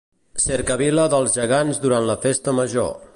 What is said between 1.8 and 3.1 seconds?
durant la Festa Major.